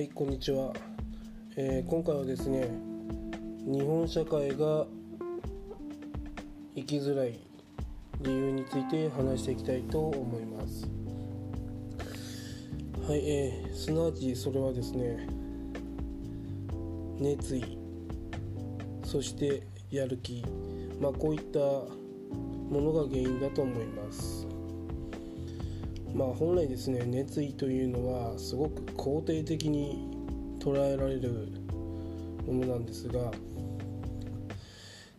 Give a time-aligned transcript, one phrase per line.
[0.00, 0.72] はいこんにちは、
[1.56, 2.70] えー今回はですね
[3.66, 4.86] 日本社会が
[6.74, 7.38] 生きづらい
[8.22, 10.88] 理由について話していきたいと思います。
[13.06, 15.28] はい、えーすなわちそれはですね
[17.18, 17.78] 熱意
[19.04, 20.42] そしてやる気。
[20.98, 24.49] まあこういったものが原因だと思います。
[26.14, 30.08] まあ本来ですね熱意というのはすごく肯定的に
[30.58, 31.48] 捉えられる
[32.46, 33.30] ものなんですが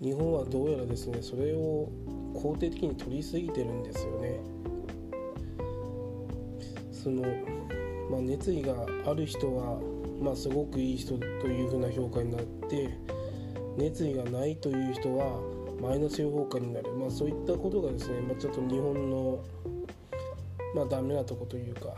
[0.00, 1.90] 日本はどうやらですねそれを
[2.34, 4.56] 肯定的に取りすぎてるんですよね。
[7.06, 7.22] その、
[8.10, 8.74] まあ、熱意が
[9.06, 9.78] ある人は、
[10.20, 12.90] まあ、すごくいい人というふうな評価になって
[13.76, 15.40] 熱意がないという人は
[15.80, 19.44] マイナス評価になる、まあ、そういったことがですね、まあ、ちょっと日本の
[20.76, 21.96] まあダメなとこというか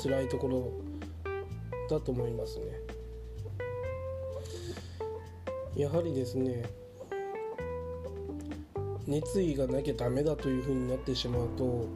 [0.00, 0.72] 辛いところ
[1.90, 2.64] だと思いますね。
[5.74, 6.62] やはりですね
[9.08, 11.88] 熱意がなきゃダメだというふうになってしまうと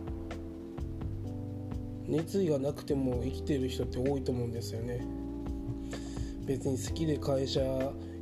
[2.09, 5.07] 熱意がなくても生きてる人って多いと思うんですよね。
[6.45, 7.61] 別に好きで会社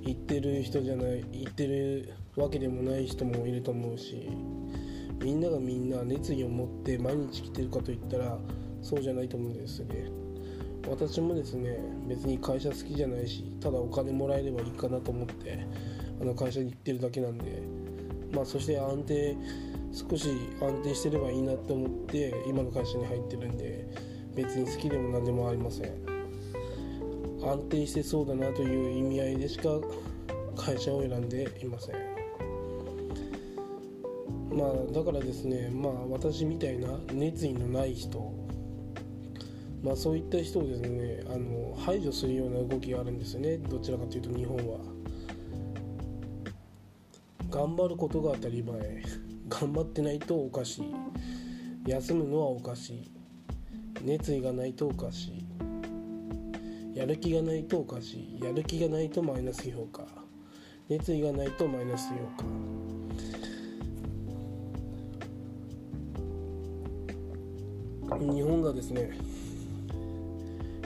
[0.03, 4.29] 行ってる人じゃない行ってるわけでもない人もいると思うし。
[5.27, 8.39] みんながみんな熱意を持って毎日来てるかといったら
[8.81, 10.09] そうじゃないと思うんですね。
[10.89, 15.67] 私もですね別に会社好きじゃないしただお金もらえればいいかなと思って
[16.21, 17.61] あの会社に行ってるだけなんで
[18.33, 19.37] まあそして安定
[19.91, 20.29] 少し
[20.63, 23.85] 安定してればいいなと思って今の会社に入ってるんで
[24.37, 25.93] 別に好きでも何でもありません。
[27.45, 29.71] 安定してそうだなという意味合いでしか
[30.57, 32.06] 会社を選んでいません。
[34.57, 38.33] まあだからですねまあ私みたいな熱意のない人
[39.83, 43.59] まあそういった人をですねあの排除するような動きがあるんですよね。
[43.59, 44.79] どちらかというと日本は。
[47.51, 49.03] 頑張ることが当たり前。
[49.49, 50.85] 頑張ってないとおかしい。
[51.89, 53.11] 休むのはおかしい。
[54.05, 55.29] 熱意がないとおかし
[56.95, 56.99] い。
[56.99, 58.45] やる気がないとおかしい。
[58.45, 60.05] やる気がないとマイナス評価。
[60.89, 62.96] 熱意がないとマイナス評価。
[68.19, 69.11] 日本がですね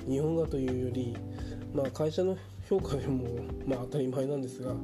[0.09, 1.17] 日本がというより、
[1.75, 2.37] まあ、会社の
[2.69, 3.25] 評価でも、
[3.67, 4.75] まあ、当たり前なんですが、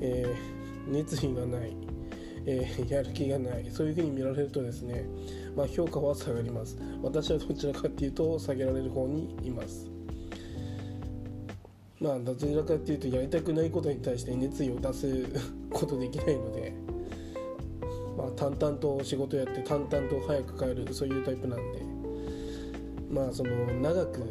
[0.00, 0.54] えー
[0.86, 1.74] 熱意がない、
[2.44, 5.06] えーやる気がないそういうふうに見られるとですね、
[5.56, 6.76] まあ、評価は下がります。
[7.02, 9.88] 私はどちらかっていうと下げられる方にいます。
[12.00, 15.26] まあどちらかっていうとやりたくないことに対して熱意を出す
[15.70, 16.74] ことできないので
[18.16, 21.82] まあ淡々と仕事やって淡々と早く帰るそういうタイプなんで。
[23.10, 24.22] まあその長く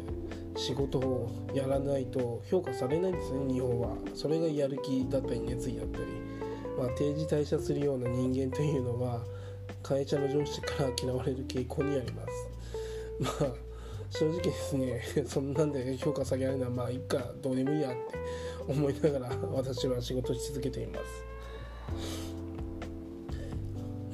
[0.56, 3.96] 仕事をやらないと評価されないんですね日本は。
[4.14, 6.04] それがやる気だったり熱意だったり、
[6.78, 9.22] まあ、定時退社するような人間というのは
[9.82, 12.22] 会社の上司から嫌われる傾向にありま
[13.28, 13.40] す。
[13.40, 13.74] まあ
[14.10, 17.98] 正直ですねそんなんで評価下げられるのはまあいっかどうでもいいやって
[18.68, 21.33] 思いながら私は仕事し続けています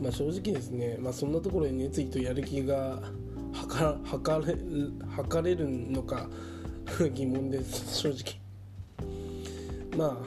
[0.00, 3.00] まあ正直ですね、まあ、そんなところで熱意とやる気が
[3.53, 4.56] 測測れ
[5.16, 6.28] 測れるのか
[7.15, 8.41] 疑問です正直。
[9.97, 10.22] ま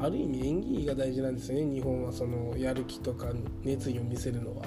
[0.00, 3.32] あある意味演技が大事なんですよね日本はそのやる気とか
[3.64, 4.66] 熱意を見せるのは。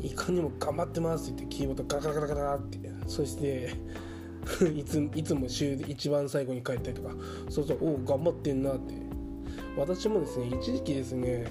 [0.00, 2.78] いかにも頑張ってますって言ってキーボードガラガラガラガラって。
[3.08, 3.70] そして
[4.76, 7.14] いついつも週で一番最後に帰ったりとか。
[7.48, 8.94] そうそうおお頑張ってんなって。
[9.76, 11.46] 私もですね一時期ですね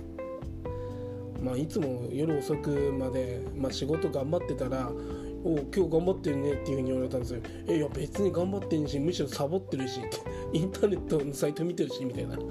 [1.42, 4.92] まあ、いつも夜遅くまで、まあ、仕事頑張ってたら
[5.44, 10.18] 「お今日頑張ってるね」っていうふうに言われたんですよ「えいや別に頑張ってんしむしろサボってるし」っ て
[10.54, 12.38] インターネットのサイト見てるしみたいな。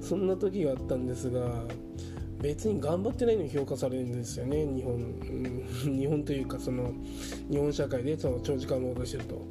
[0.00, 1.64] そんな時があったんですが
[2.40, 5.64] 別に頑張ってないのに評価されるんですよね日本、うん、
[5.96, 6.92] 日本というかその
[7.48, 9.46] 日本社会でその長時間労働してると。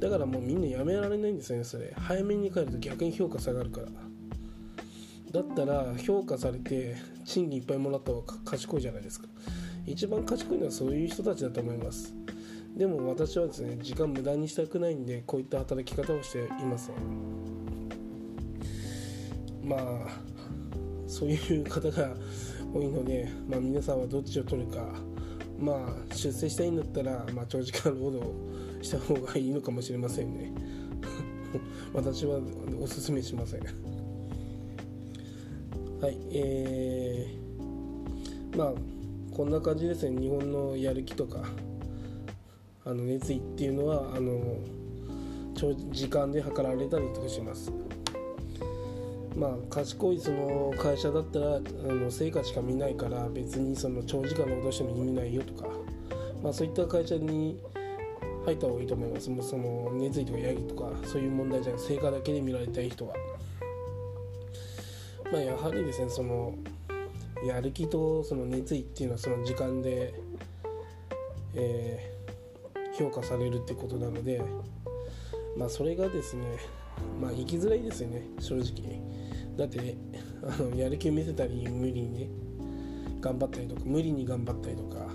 [0.00, 1.92] だからもうみんなやめられないんですよねそれ。
[1.96, 3.88] 早めに帰ると逆に評価下がるから。
[5.32, 9.28] だったら評価されて賃金いっぱいもらった方が賢いじゃないですか。
[9.86, 12.14] 一番賢いのはそういう人たちだと思います。
[12.76, 16.94] でも私はですね時間無駄にしたくないんでこういった働き方をしていません
[19.64, 19.80] まあ
[21.08, 22.14] そういう方が
[22.72, 24.78] 多いので、まあ、皆さんはどっちを取るか。
[25.58, 25.72] ま
[26.10, 28.30] あ出世したいんだったら、まあ、長時間労働
[28.80, 30.52] した方がいいのかもしれませんね。
[31.92, 32.38] 私は
[32.80, 33.97] おすすめしません。
[36.00, 38.72] はいえー、まあ
[39.34, 40.20] こんな感じですね。
[40.20, 41.42] 日本のやる気とか
[42.84, 44.58] あの熱意っていうのはあの
[45.90, 47.72] 時間で測られたりとかします。
[49.36, 51.60] まあ賢いその会社だったらあ
[51.92, 55.68] の成果しか見ないから別にその長時間労働しても意味ないよとか、
[56.42, 57.60] まあ、そういった会社に
[58.44, 59.30] 入った方がいいと思います。
[59.30, 61.82] もうその熱意とかやりとかそういう問題じゃない。
[61.82, 63.14] 成果だけで見られたい人は。
[65.32, 66.54] まあやはりですねその
[67.46, 70.14] やる気とその熱意っていうのはその時間で、
[71.54, 74.42] えー、評価されるってことなので
[75.56, 76.58] まあそれがですね
[77.20, 79.00] まあ生きづらいですよね正直。
[79.58, 79.96] だって、
[80.44, 82.28] あのやる気を見せたり無理にね
[83.20, 85.08] 頑張ったりとか無理に頑張ったりとか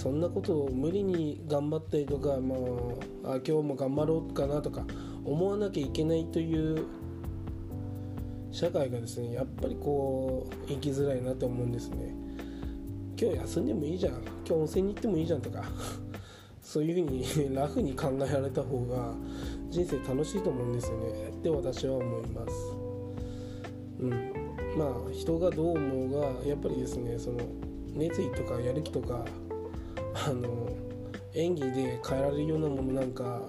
[0.00, 4.86] そんなことを無理に頑張ったりとかもうあ今日も頑張ろうかなとか
[5.24, 6.86] 思わなきゃいけないという
[8.54, 12.14] 社会がですねやっぱりこう生きづらいなと思うんですね。
[13.20, 14.12] 今日休んでもいいじゃん。
[14.12, 15.64] 今日温泉に行ってもいいじゃんとか。
[16.62, 19.12] そういうふうに ラフに考えられた方が
[19.70, 21.32] 人生楽しいと思うんですよね。
[21.36, 22.52] って私は思います。
[23.98, 24.10] うん。
[24.78, 27.40] まあ人がどう思うがやっぱりですねその
[27.92, 29.24] 熱意とかやる気とか
[30.28, 30.68] あの
[31.34, 33.42] 演技で変えられるようなものなんか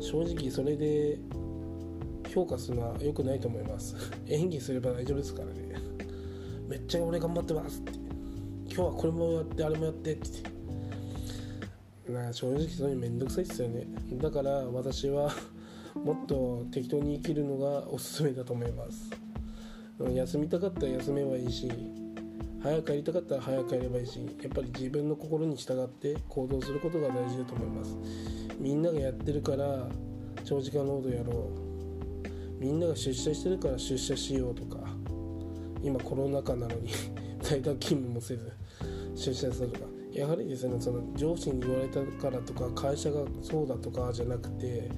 [0.00, 1.20] 正直それで
[2.32, 3.94] 評価するのは良くないと思います。
[4.26, 5.52] 演技すれば大丈夫ですからね。
[6.66, 7.92] めっちゃ俺頑張ってますって。
[8.66, 10.52] 今日はこれもやってあれもやってって。
[12.10, 13.86] な正直そういうめんどくさいですよね。
[14.14, 15.30] だから私は
[15.94, 19.10] もっと適当に生きるのがおすすめだと思います。
[20.14, 21.70] 休みたかったら休めばいいし
[22.60, 27.96] 早く帰りたかったら早く帰ればいいしやっぱり自分の心に従って行動することが大事だと思います。
[28.58, 29.88] みんながやってるから
[30.44, 31.71] 長時間労働やろう。
[32.62, 34.78] みんなが出社してるから出社しようとか
[35.82, 36.90] 今コロナ禍なのに
[37.42, 38.52] 在宅勤務もせず
[39.16, 44.88] 出社するとかやはりですねその上司に言われたからとか会社がそうだとかじゃなくて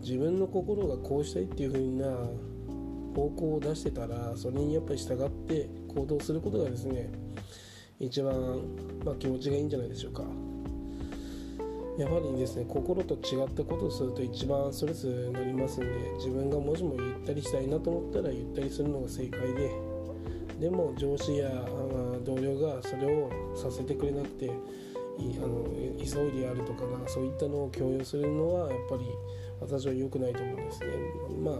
[0.00, 2.30] 自分の心がこうしたいっていう風な
[3.14, 7.12] 方向を出してたらそれにやっぱり従って行動することがですね
[8.00, 8.62] 一番、
[9.04, 10.24] まあ、気持ちがいいんじゃないでしょうか。
[12.02, 19.70] やはりですね心と違ったことをすると一番ストレスになりますんで自分がもしもゆったりしたいなと思ったらゆったりするのが正解で
[20.58, 21.48] でも上司や
[22.24, 24.52] 同僚がそれをさせてくれなくてあ
[25.46, 25.64] の
[25.96, 29.04] 急いでやるとかがそういったのを強要するのはやっぱり
[29.60, 30.86] 私は良くないと思うんですね。
[31.40, 31.54] まあ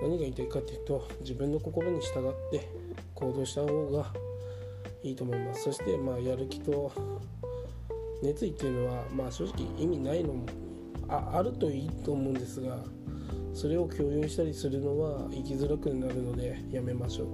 [0.00, 2.68] 何が言いたいかっていうと自分の心に従って
[3.14, 4.12] 行動した方が
[5.02, 5.64] いいと思います。
[5.64, 6.92] そしてまあやる気と
[8.22, 10.46] 熱意っていうのは、まあ、正直意味ないのも
[11.08, 12.78] ああるといいと思うんですが
[13.52, 17.28] それを共有したりするのは生きづらくなるのでやめましょう。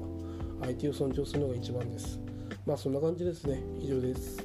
[0.61, 2.19] 相手を尊重するのが一番です。
[2.65, 3.63] まあそんな感じですね。
[3.79, 4.39] 以上です。